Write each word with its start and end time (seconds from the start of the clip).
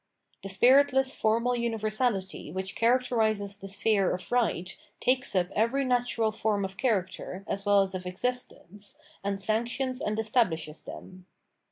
The 0.41 0.49
spiritless 0.49 1.13
formal 1.13 1.51
universahty 1.51 2.51
which 2.51 2.75
characterises 2.75 3.55
the 3.57 3.67
sphere 3.67 4.15
of 4.15 4.31
right 4.31 4.75
takes 4.99 5.35
up 5.35 5.51
every 5.51 5.85
natural 5.85 6.31
form 6.31 6.65
of 6.65 6.75
character 6.75 7.43
as 7.47 7.67
well 7.67 7.83
as 7.83 7.93
of 7.93 8.07
existence, 8.07 8.97
and 9.23 9.39
sanctions 9.39 10.01
and 10.01 10.17
establishes 10.17 10.81
them. 10.81 11.27